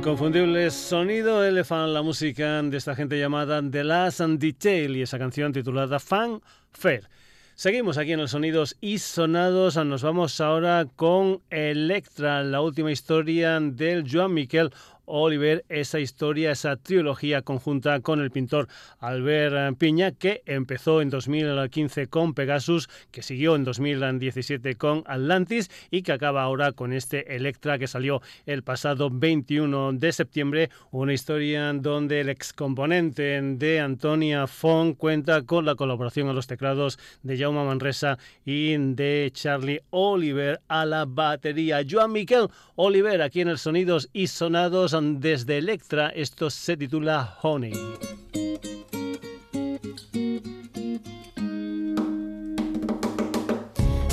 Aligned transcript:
Inconfundible 0.00 0.70
sonido 0.70 1.44
Elephant, 1.44 1.92
la 1.92 2.00
música 2.00 2.62
de 2.62 2.74
esta 2.78 2.94
gente 2.94 3.18
llamada 3.18 3.60
The 3.60 3.84
Last 3.84 4.22
and 4.22 4.40
Detail 4.40 4.96
y 4.96 5.02
esa 5.02 5.18
canción 5.18 5.52
titulada 5.52 6.00
Fan 6.00 6.40
Fair. 6.72 7.10
Seguimos 7.54 7.98
aquí 7.98 8.12
en 8.12 8.20
los 8.20 8.30
sonidos 8.30 8.78
y 8.80 8.96
sonados. 8.96 9.76
Nos 9.76 10.02
vamos 10.02 10.40
ahora 10.40 10.86
con 10.96 11.42
Electra, 11.50 12.42
la 12.42 12.62
última 12.62 12.90
historia 12.90 13.60
del 13.60 14.10
Joan 14.10 14.32
Miquel 14.32 14.72
Oliver 15.10 15.64
esa 15.68 15.98
historia, 15.98 16.52
esa 16.52 16.76
trilogía 16.76 17.42
conjunta 17.42 18.00
con 18.00 18.20
el 18.20 18.30
pintor 18.30 18.68
Albert 18.98 19.76
Piña, 19.76 20.12
que 20.12 20.42
empezó 20.46 21.02
en 21.02 21.10
2015 21.10 22.06
con 22.06 22.34
Pegasus, 22.34 22.88
que 23.10 23.22
siguió 23.22 23.56
en 23.56 23.64
2017 23.64 24.76
con 24.76 25.02
Atlantis 25.06 25.70
y 25.90 26.02
que 26.02 26.12
acaba 26.12 26.42
ahora 26.42 26.72
con 26.72 26.92
este 26.92 27.36
Electra 27.36 27.78
que 27.78 27.86
salió 27.86 28.22
el 28.46 28.62
pasado 28.62 29.10
21 29.10 29.94
de 29.94 30.12
septiembre. 30.12 30.70
Una 30.90 31.12
historia 31.12 31.72
donde 31.72 32.20
el 32.20 32.28
excomponente 32.28 33.40
de 33.42 33.80
Antonia 33.80 34.46
Fong 34.46 34.94
cuenta 34.96 35.42
con 35.42 35.66
la 35.66 35.74
colaboración 35.74 36.28
a 36.28 36.32
los 36.32 36.46
teclados 36.46 36.98
de 37.22 37.36
Jaume 37.36 37.64
Manresa 37.64 38.18
y 38.44 38.76
de 38.76 39.30
Charlie 39.32 39.82
Oliver 39.90 40.60
a 40.68 40.86
la 40.86 41.04
batería. 41.04 41.80
Joan 41.88 42.12
Miquel 42.12 42.48
Oliver 42.76 43.22
aquí 43.22 43.40
en 43.40 43.48
el 43.48 43.58
Sonidos 43.58 44.08
y 44.12 44.28
Sonados 44.28 44.94
desde 45.00 45.58
Electra. 45.58 46.10
Esto 46.10 46.50
se 46.50 46.76
titula 46.76 47.38
Honey. 47.42 47.72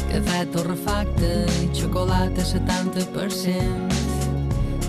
Cafè 0.07 0.45
torrefacte 0.51 1.45
i 1.63 1.67
xocolata 1.75 2.41
70%. 2.41 3.91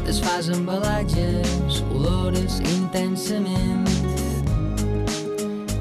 Desfàs 0.07 0.49
embalatges, 0.55 1.83
olores 1.93 2.61
intensament. 2.61 3.89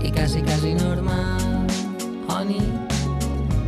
I 0.01 0.11
quasi, 0.11 0.41
quasi 0.41 0.73
normal, 0.73 1.67
honey, 2.27 2.65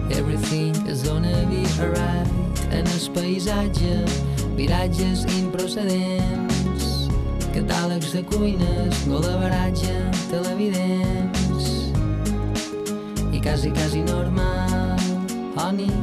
everything 0.10 0.74
is 0.88 1.04
gonna 1.04 1.46
be 1.46 1.64
alright. 1.80 2.28
En 2.72 2.86
el 2.86 3.10
paisatge, 3.14 4.04
viratges 4.60 5.24
improcedents, 5.40 7.08
catàlegs 7.56 8.12
de 8.12 8.24
cuines, 8.28 9.06
golaveratge, 9.08 9.94
televidents. 10.28 11.70
I 13.32 13.40
quasi, 13.40 13.72
quasi 13.72 14.02
normal, 14.04 15.00
honey, 15.56 15.94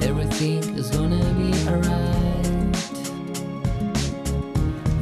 everything 0.00 0.62
is 0.78 0.90
gonna 0.94 1.18
be 1.40 1.50
alright. 1.66 2.78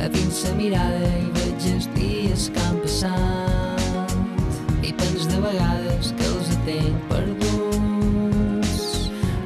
A 0.01 0.09
dins 0.09 0.41
la 0.49 0.55
mirada 0.57 1.13
i 1.21 1.29
veig 1.37 1.69
els 1.75 1.93
dies 1.99 2.49
que 2.49 2.65
han 2.65 2.81
passat 2.81 4.17
i 4.81 4.97
pens 4.97 5.29
de 5.29 5.45
vegades 5.45 6.17
que 6.17 6.33
els 6.33 6.57
tenc 6.65 7.09
perduts. 7.13 8.83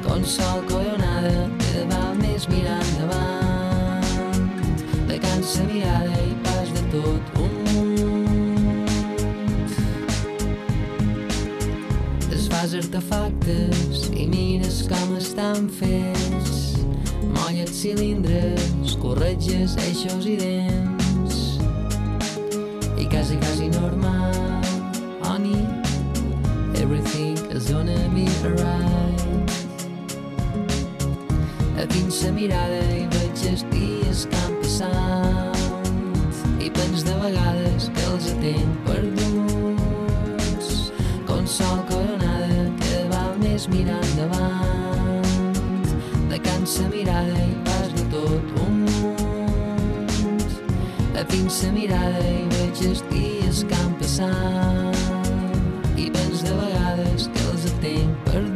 Com 0.07 0.23
sol 0.23 0.63
que 0.71 0.92
artefactes 12.93 14.11
i 14.13 14.27
mires 14.27 14.83
com 14.85 15.15
estan 15.17 15.65
fets. 15.79 16.77
Molles 17.33 17.71
cilindres, 17.73 18.93
corretges, 19.01 19.73
eixos 19.87 20.27
i 20.29 20.35
dents. 20.37 21.39
I 23.01 23.07
quasi, 23.09 23.37
quasi 23.41 23.69
normal, 23.73 24.61
honey, 25.23 25.65
everything 26.75 27.33
is 27.49 27.71
gonna 27.71 27.97
be 28.13 28.27
alright. 28.45 29.49
A 31.81 31.87
dins 31.89 32.21
la 32.21 32.31
mirada 32.31 32.83
i 32.93 33.07
veig 33.17 33.47
els 33.49 33.65
dies 33.73 34.27
que 34.29 34.45
han 34.45 34.53
passat 34.61 35.65
i 36.61 36.69
pens 36.69 37.01
de 37.09 37.17
vegades 37.25 37.89
que 37.89 38.07
els 38.13 38.31
tenc 38.37 38.85
perduts. 38.85 39.12
Mirar 43.73 44.01
endavant 44.05 45.25
de 46.29 46.37
cansa 46.39 46.87
mirada 46.89 47.39
i 47.41 47.55
pas 47.65 47.89
de 47.97 48.03
tot 48.13 48.45
un 48.65 48.73
munt. 48.85 50.49
A 51.17 51.23
dins 51.33 51.55
la 51.65 51.71
mirada 51.77 52.23
i 52.29 52.45
veig 52.55 52.77
els 52.91 53.01
dies 53.09 53.57
que 53.69 53.75
han 53.81 53.93
passat 54.01 54.97
i 55.97 56.09
pens 56.17 56.39
de 56.45 56.53
vegades 56.63 57.21
que 57.33 57.41
els 57.51 57.63
tenc 57.81 58.11
perduts 58.29 58.52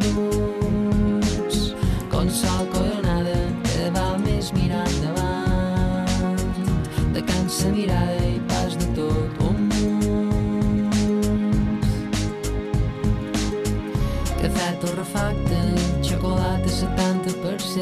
torrefacte, 14.81 15.59
xocolata 16.01 16.69
70%, 16.69 17.81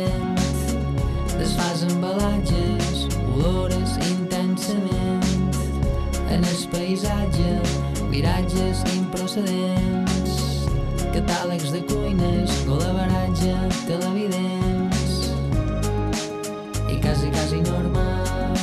desfas 1.38 1.84
embalatges, 1.84 3.08
olores 3.34 3.98
intensament, 4.10 5.24
en 6.30 6.44
el 6.44 6.68
paisatge, 6.72 7.62
viratges 8.10 8.84
improcedents, 8.96 10.66
catàlegs 11.14 11.72
de 11.72 11.82
cuines, 11.86 12.52
col·laboratge, 12.68 13.56
televidents, 13.88 15.32
i 16.90 17.00
quasi, 17.02 17.30
quasi 17.32 17.62
normal, 17.62 18.56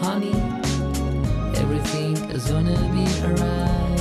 honey, 0.00 0.36
everything 1.56 2.16
is 2.30 2.50
gonna 2.50 2.78
be 2.94 3.06
alright 3.24 3.91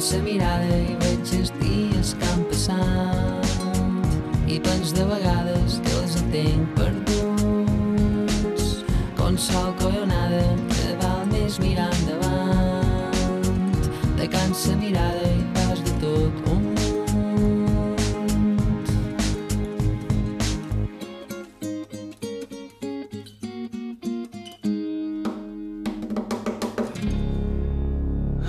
la 0.00 0.22
mirada 0.24 0.76
i 0.88 0.94
veig 1.00 1.32
els 1.36 1.50
dies 1.60 2.14
que 2.18 2.26
han 2.32 2.44
passat. 2.48 3.46
I 4.48 4.58
pens 4.64 4.92
de 4.96 5.04
vegades 5.04 5.80
que 5.84 5.92
els 6.00 6.14
tenc 6.32 6.62
perduts 6.78 8.64
com 9.18 9.36
sol 9.36 9.70
collonada 9.80 10.44
que 10.72 10.88
val 11.02 11.22
més 11.32 11.54
mirar 11.60 11.90
endavant 11.98 13.76
de 14.16 14.26
cansa 14.32 14.72
mirada 14.80 15.26
i 15.28 15.42
pas 15.56 15.78
de 15.84 15.92
tot 16.04 16.34
un 16.51 16.51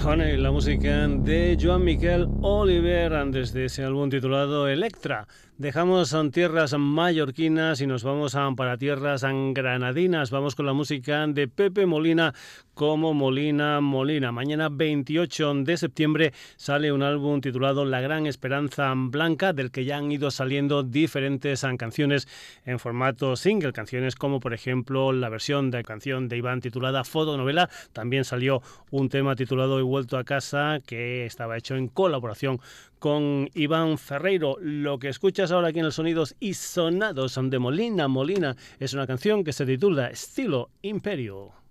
Honey, 0.05 0.35
la 0.35 0.51
música 0.51 1.07
de 1.07 1.57
Joan 1.59 1.85
Miquel 1.85 2.27
Oliver 2.41 3.11
desde 3.31 3.65
ese 3.65 3.85
álbum 3.85 4.09
titulado 4.09 4.67
Electra. 4.67 5.27
Dejamos 5.57 6.15
tierras 6.31 6.75
mallorquinas 6.77 7.79
y 7.79 7.85
nos 7.85 8.03
vamos 8.03 8.35
para 8.57 8.75
tierras 8.75 9.23
granadinas. 9.23 10.31
Vamos 10.31 10.55
con 10.55 10.65
la 10.65 10.73
música 10.73 11.27
de 11.27 11.47
Pepe 11.47 11.85
Molina 11.85 12.33
como 12.73 13.13
Molina 13.13 13.79
Molina. 13.79 14.31
Mañana 14.31 14.69
28 14.69 15.53
de 15.63 15.77
septiembre 15.77 16.33
sale 16.55 16.91
un 16.91 17.03
álbum 17.03 17.39
titulado 17.39 17.85
La 17.85 18.01
Gran 18.01 18.25
Esperanza 18.25 18.91
Blanca, 18.95 19.53
del 19.53 19.69
que 19.69 19.85
ya 19.85 19.97
han 19.97 20.11
ido 20.11 20.31
saliendo 20.31 20.81
diferentes 20.81 21.63
canciones 21.77 22.27
en 22.65 22.79
formato 22.79 23.35
single. 23.35 23.73
Canciones 23.73 24.15
como 24.15 24.39
por 24.39 24.55
ejemplo 24.55 25.13
la 25.13 25.29
versión 25.29 25.69
de 25.69 25.83
canción 25.83 26.29
de 26.29 26.37
Iván 26.37 26.61
titulada 26.61 27.03
Fotonovela. 27.03 27.69
También 27.93 28.25
salió 28.25 28.63
un 28.89 29.07
tema 29.07 29.35
titulado 29.35 29.79
vuelto 29.93 30.17
a 30.17 30.23
casa 30.23 30.79
que 30.83 31.23
estaba 31.23 31.55
hecho 31.55 31.75
en 31.75 31.87
colaboración 31.87 32.59
con 32.97 33.47
Iván 33.53 33.99
Ferreiro. 33.99 34.57
Lo 34.59 34.97
que 34.97 35.09
escuchas 35.09 35.51
ahora 35.51 35.67
aquí 35.67 35.77
en 35.77 35.85
los 35.85 35.93
sonidos 35.93 36.35
y 36.39 36.55
sonados 36.55 37.39
de 37.39 37.59
Molina 37.59 38.07
Molina 38.07 38.55
es 38.79 38.95
una 38.95 39.05
canción 39.05 39.43
que 39.43 39.53
se 39.53 39.67
titula 39.67 40.07
Estilo 40.07 40.71
Imperio. 40.81 41.62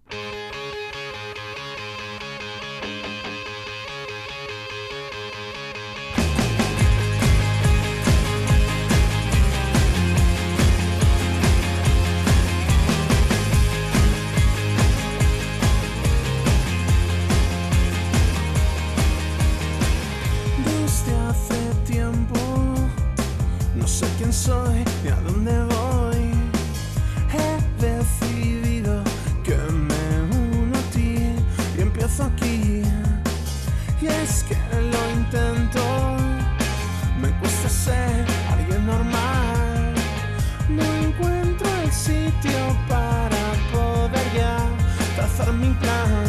Plan. 45.76 46.24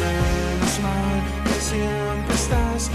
Menos 0.00 0.80
mal 0.80 1.22
que 1.44 1.60
siempre 1.60 2.34
estás 2.34 2.90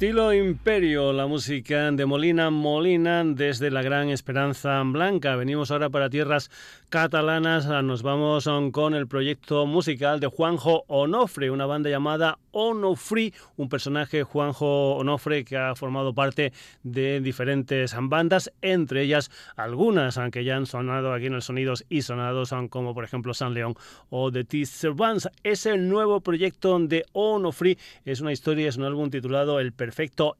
Estilo 0.00 0.32
Imperio, 0.32 1.12
la 1.12 1.26
música 1.26 1.90
de 1.90 2.06
Molina 2.06 2.48
Molina 2.48 3.22
desde 3.22 3.70
la 3.70 3.82
Gran 3.82 4.08
Esperanza 4.08 4.82
Blanca. 4.82 5.36
Venimos 5.36 5.70
ahora 5.70 5.90
para 5.90 6.08
tierras 6.08 6.50
catalanas, 6.88 7.66
nos 7.84 8.02
vamos 8.02 8.48
con 8.72 8.94
el 8.94 9.06
proyecto 9.06 9.66
musical 9.66 10.18
de 10.18 10.26
Juanjo 10.26 10.84
Onofre, 10.88 11.50
una 11.50 11.66
banda 11.66 11.90
llamada 11.90 12.38
Onofre, 12.50 13.34
un 13.58 13.68
personaje 13.68 14.22
Juanjo 14.22 14.96
Onofre 14.96 15.44
que 15.44 15.58
ha 15.58 15.74
formado 15.74 16.14
parte 16.14 16.54
de 16.82 17.20
diferentes 17.20 17.94
bandas, 18.00 18.50
entre 18.62 19.02
ellas 19.02 19.30
algunas 19.54 20.16
aunque 20.16 20.44
ya 20.44 20.56
han 20.56 20.64
sonado 20.64 21.12
aquí 21.12 21.26
en 21.26 21.34
el 21.34 21.42
Sonidos 21.42 21.84
y 21.90 22.02
Sonados, 22.02 22.54
como 22.70 22.94
por 22.94 23.04
ejemplo 23.04 23.34
San 23.34 23.52
León 23.52 23.74
o 24.08 24.32
The 24.32 24.44
Teaser 24.44 24.92
Bands. 24.92 25.28
Es 25.44 25.66
el 25.66 25.90
nuevo 25.90 26.22
proyecto 26.22 26.78
de 26.78 27.04
Onofre, 27.12 27.76
es 28.06 28.22
una 28.22 28.32
historia, 28.32 28.66
es 28.66 28.78
un 28.78 28.84
álbum 28.84 29.10
titulado 29.10 29.60
El 29.60 29.72
perfecto 29.72 29.89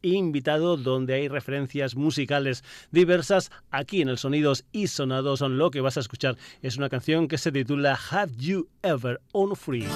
invitado 0.03 0.77
donde 0.77 1.15
hay 1.15 1.29
referencias 1.29 1.97
musicales 1.97 2.65
diversas. 2.91 3.51
Aquí 3.71 4.03
en 4.03 4.09
el 4.09 4.19
Sonidos 4.19 4.65
y 4.73 4.87
Sonados 4.87 5.41
lo 5.41 5.71
que 5.71 5.81
vas 5.81 5.97
a 5.97 6.01
escuchar 6.01 6.37
es 6.63 6.77
una 6.77 6.89
canción 6.89 7.29
que 7.29 7.39
se 7.39 7.53
titula 7.53 7.99
Have 8.11 8.33
You 8.39 8.69
Ever 8.83 9.21
On 9.33 9.57
Free. 9.57 9.87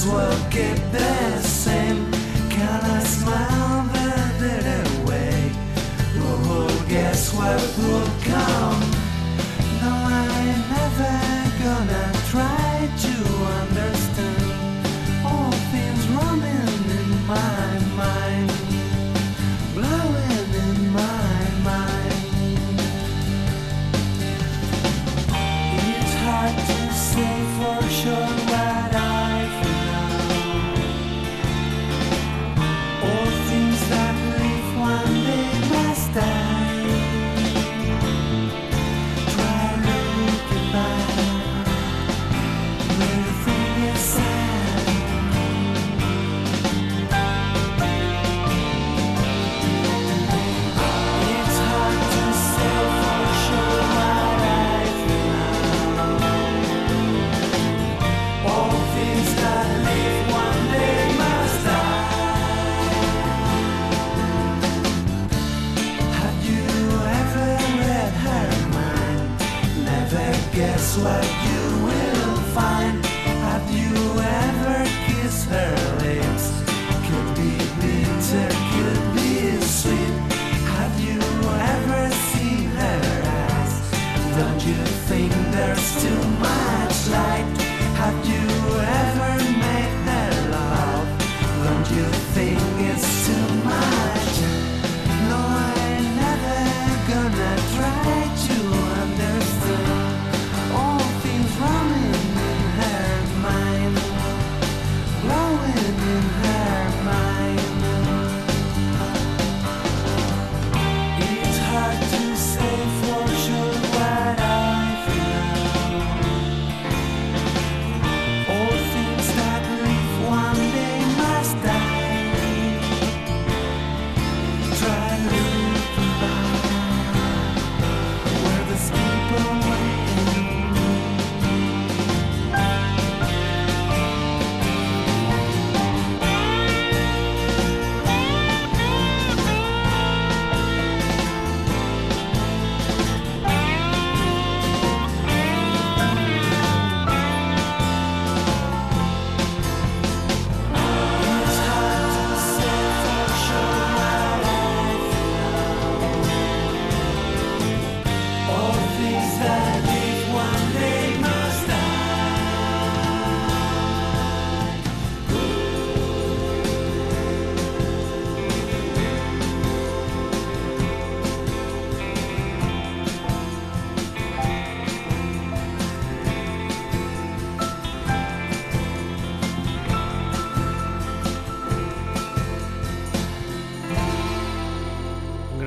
Sense 0.00 0.12
will 0.12 0.50
keep 0.50 0.76
the 0.92 1.40
same. 1.42 2.10
Can 2.50 2.80
I 2.84 3.00
smile 3.00 3.84
that 3.92 4.86
away? 5.00 5.52
Oh, 6.16 6.86
guess 6.88 7.34
what 7.34 7.60
will 7.78 8.08
come? 8.24 8.79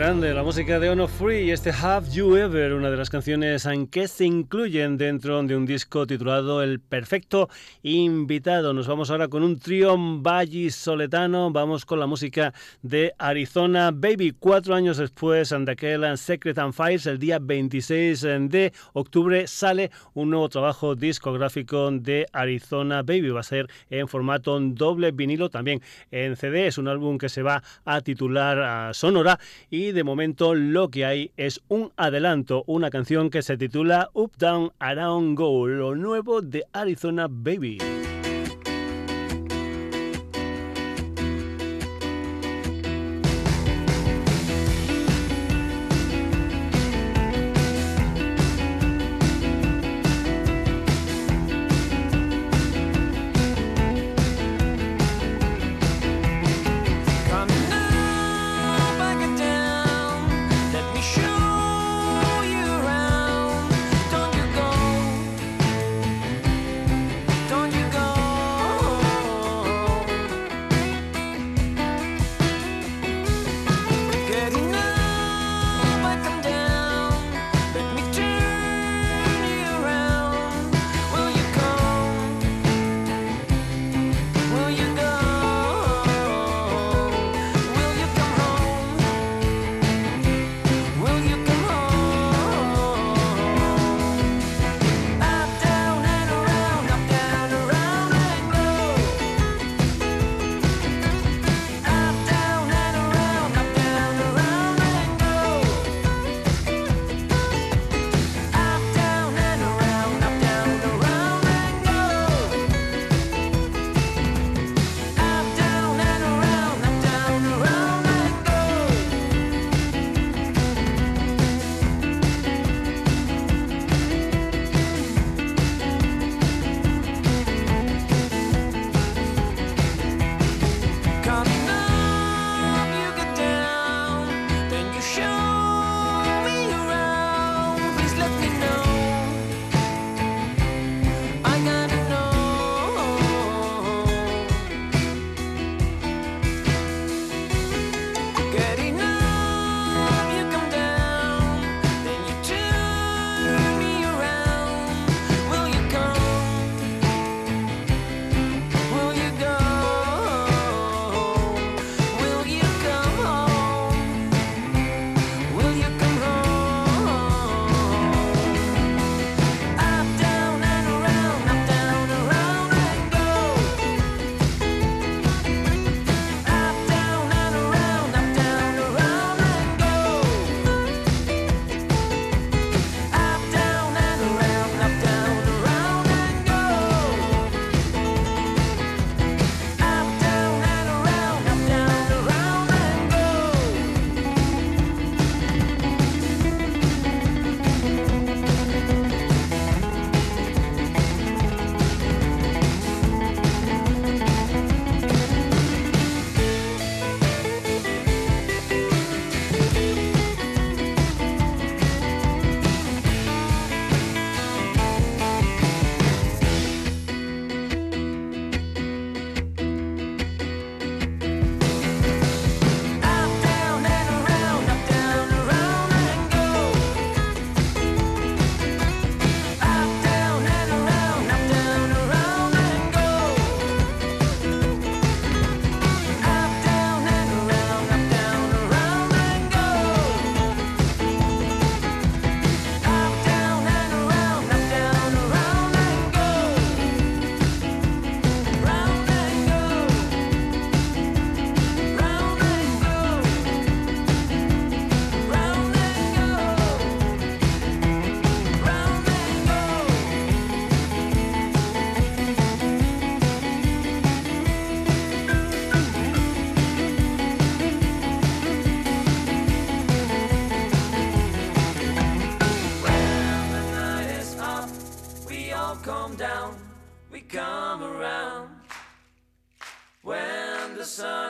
Grande, 0.04 0.34
la 0.34 0.44
música 0.44 0.82
de 0.82 0.90
Ono 0.90 1.08
Free 1.08 1.46
y 1.46 1.52
este 1.52 1.72
Have 1.72 2.10
You 2.12 2.36
Ever, 2.36 2.74
una 2.74 2.92
de 2.92 2.98
las 2.98 3.10
canciones 3.10 3.66
en 3.66 3.88
que 3.88 4.10
se 4.10 4.26
incluyen 4.26 4.98
dentro 4.98 5.42
de 5.44 5.56
un 5.56 5.66
disco 5.66 6.06
titulado 6.06 6.62
El 6.62 6.82
Perfecto 6.82 7.48
Invitado. 7.84 8.74
Nos 8.74 8.86
vamos 8.86 9.10
ahora 9.10 9.30
con 9.30 9.44
un 9.44 9.58
trío 9.60 9.98
soletano, 10.72 11.52
vamos 11.52 11.86
con 11.86 12.02
la 12.02 12.06
música 12.06 12.54
de 12.82 13.14
Arizona 13.18 13.92
Baby. 13.92 14.36
Cuatro 14.38 14.76
años 14.76 14.98
después 14.98 15.56
de 15.58 15.72
aquel 15.72 16.18
Secret 16.18 16.58
and 16.58 16.74
Files, 16.74 17.06
el 17.06 17.18
día 17.18 17.40
26 17.40 18.24
de 18.50 18.74
octubre 18.92 19.48
sale 19.48 19.90
un 20.16 20.32
nuevo 20.32 20.50
trabajo 20.50 20.96
discográfico 20.96 21.90
de 21.92 22.26
Arizona 22.34 23.04
Baby. 23.04 23.30
Va 23.30 23.40
a 23.40 23.44
ser 23.44 23.70
en 23.90 24.10
formato 24.10 24.60
doble 24.60 25.12
vinilo, 25.12 25.50
también 25.50 25.82
en 26.12 26.36
CD. 26.36 26.68
Es 26.68 26.78
un 26.78 26.90
álbum 26.90 27.18
que 27.18 27.30
se 27.30 27.42
va 27.42 27.64
a 27.86 28.02
titular 28.02 28.94
Sonora 28.94 29.40
y 29.70 29.93
de 29.94 30.04
momento 30.04 30.56
lo 30.56 30.90
que 30.90 31.06
hay 31.06 31.32
es 31.38 31.62
un 31.70 31.92
adelanto, 31.96 32.64
una 32.68 32.90
canción 32.90 33.30
que 33.30 33.42
se 33.42 33.58
titula 33.58 34.10
Up 34.14 34.32
Down 34.38 34.72
Around 34.80 35.38
Go, 35.38 35.68
lo 35.68 35.96
nuevo 35.96 36.42
de 36.42 36.66
Arizona 36.74 37.28
Baby. 37.30 37.78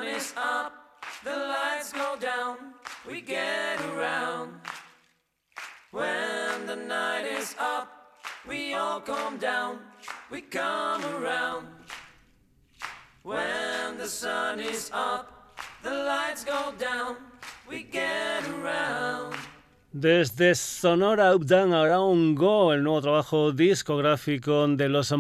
sun 0.03 0.15
is 0.15 0.33
up, 0.35 0.73
the 1.23 1.31
lights 1.31 1.93
go 1.93 2.17
down, 2.19 2.57
we 3.09 3.21
get 3.21 3.79
around. 3.91 4.51
When 5.91 6.65
the 6.65 6.75
night 6.75 7.25
is 7.25 7.55
up, 7.57 7.87
we 8.45 8.73
all 8.73 8.99
come 8.99 9.37
down, 9.37 9.79
we 10.29 10.41
come 10.41 11.05
around. 11.05 11.67
When 13.21 13.97
the 13.97 14.07
sun 14.07 14.59
is 14.59 14.91
up, 14.93 15.57
the 15.83 15.93
lights 15.93 16.43
go 16.43 16.73
down, 16.77 17.15
we 17.69 17.83
get 17.83 18.45
around. 18.49 19.32
Desde 19.95 20.55
Sonora 20.55 21.35
Up 21.35 21.45
Down 21.45 21.71
Around 21.71 22.35
Go, 22.35 22.73
el 22.73 22.81
nuevo 22.81 22.99
trabajo 22.99 23.51
discográfico 23.51 24.67
de 24.67 24.89
los 24.89 25.13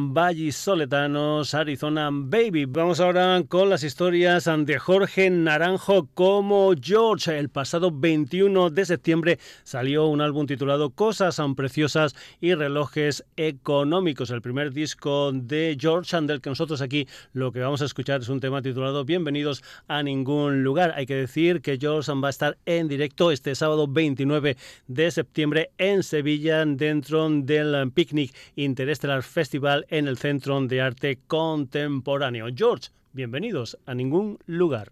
Soletanos 0.51 1.53
Arizona 1.53 2.09
Baby. 2.11 2.65
Vamos 2.65 2.99
ahora 2.99 3.43
con 3.47 3.69
las 3.69 3.83
historias 3.83 4.49
de 4.65 4.79
Jorge 4.79 5.29
Naranjo 5.29 6.07
como 6.15 6.73
George. 6.81 7.37
El 7.37 7.49
pasado 7.49 7.91
21 7.93 8.71
de 8.71 8.85
septiembre 8.85 9.37
salió 9.63 10.07
un 10.07 10.21
álbum 10.21 10.47
titulado 10.47 10.89
Cosas 10.89 11.39
Preciosas 11.55 12.15
y 12.41 12.55
Relojes 12.55 13.25
Económicos. 13.37 14.31
El 14.31 14.41
primer 14.41 14.73
disco 14.73 15.31
de 15.33 15.77
George, 15.79 16.19
del 16.21 16.41
que 16.41 16.49
nosotros 16.49 16.81
aquí 16.81 17.07
lo 17.33 17.51
que 17.51 17.59
vamos 17.59 17.83
a 17.83 17.85
escuchar 17.85 18.21
es 18.21 18.29
un 18.29 18.39
tema 18.39 18.63
titulado 18.63 19.05
Bienvenidos 19.05 19.63
a 19.87 20.01
ningún 20.01 20.63
lugar. 20.63 20.95
Hay 20.95 21.05
que 21.05 21.15
decir 21.15 21.61
que 21.61 21.77
George 21.77 22.11
va 22.13 22.29
a 22.29 22.31
estar 22.31 22.57
en 22.65 22.87
directo 22.87 23.29
este 23.29 23.53
sábado 23.53 23.87
29 23.87 24.57
de 24.87 25.11
septiembre 25.11 25.71
en 25.77 26.03
Sevilla 26.03 26.65
dentro 26.65 27.29
del 27.29 27.91
Picnic 27.91 28.33
Interstellar 28.55 29.23
Festival 29.23 29.85
en 29.89 30.07
el 30.07 30.17
Centro 30.17 30.59
de 30.61 30.81
Arte 30.81 31.19
Contemporáneo. 31.27 32.47
George, 32.55 32.89
bienvenidos 33.13 33.77
a 33.85 33.93
ningún 33.93 34.39
lugar. 34.45 34.91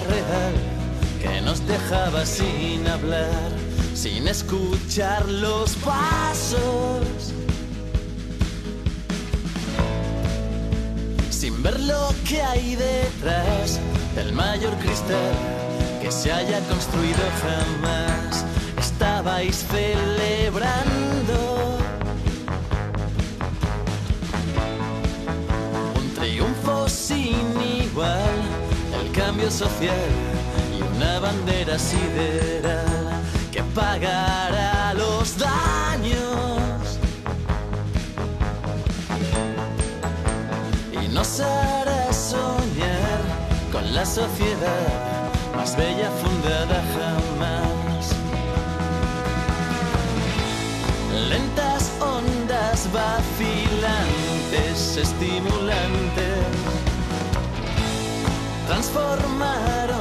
Real, 0.00 0.54
que 1.20 1.40
nos 1.40 1.66
dejaba 1.66 2.24
sin 2.26 2.86
hablar, 2.86 3.50
sin 3.94 4.28
escuchar 4.28 5.28
los 5.28 5.74
pasos. 5.76 7.32
Sin 11.30 11.62
ver 11.62 11.78
lo 11.80 12.14
que 12.28 12.42
hay 12.42 12.76
detrás 12.76 13.80
del 14.14 14.32
mayor 14.32 14.74
cristal 14.78 15.34
que 16.00 16.10
se 16.10 16.32
haya 16.32 16.60
construido 16.68 17.18
jamás 17.42 18.44
estabais 18.78 19.64
celebrando 19.70 21.55
social 29.44 30.08
y 30.76 30.82
una 30.96 31.20
bandera 31.20 31.78
sideral 31.78 33.22
que 33.52 33.62
pagará 33.74 34.92
los 34.94 35.36
daños 35.38 36.98
y 40.92 41.08
nos 41.08 41.40
hará 41.40 42.12
soñar 42.12 43.20
con 43.70 43.94
la 43.94 44.04
sociedad 44.06 45.30
más 45.54 45.76
bella 45.76 46.10
fundada 46.22 46.82
jamás. 46.94 48.14
lentas 51.28 51.92
ondas 52.00 52.88
vacilantes, 52.92 54.96
estimulantes, 54.96 55.65
transformaron 58.66 59.95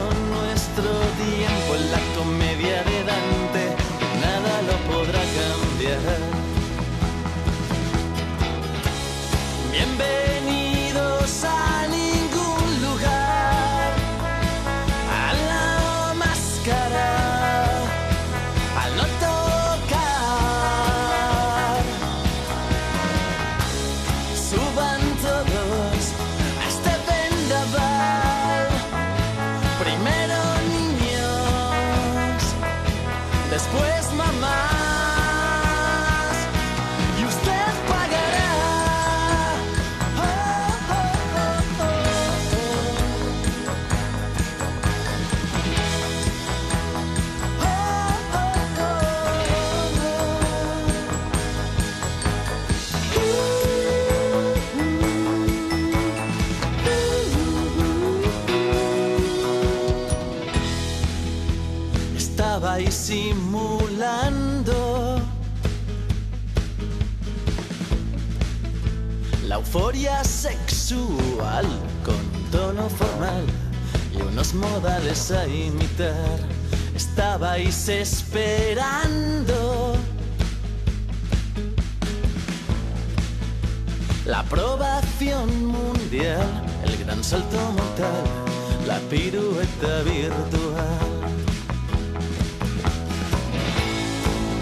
modales 75.26 75.32
a 75.32 75.48
imitar. 75.48 76.40
Estabais 76.96 77.90
esperando 77.90 79.98
la 84.26 84.40
aprobación 84.40 85.68
mundial, 85.68 86.48
el 86.86 86.98
gran 87.06 87.24
salto 87.24 87.58
mortal, 87.72 88.24
la 88.88 89.00
pirueta 89.10 90.04
virtual. 90.04 91.16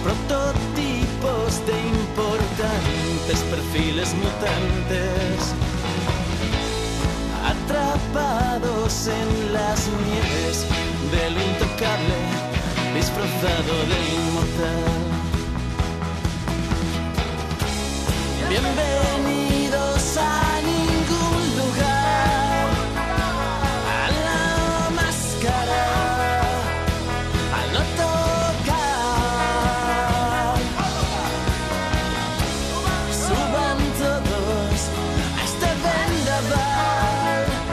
prototipos 0.03 1.65
de 1.65 1.75
importantes 1.97 3.39
perfiles 3.49 4.13
mutantes, 4.15 5.55
atrapados 7.65 9.07
en 9.07 9.53
las 9.53 9.87
nieves 9.87 10.65
del 11.11 11.33
intocable, 11.33 12.17
disfrazado 12.93 13.73
de 13.89 13.99
inmortal. 14.15 15.03
Bienvenido 18.49 19.62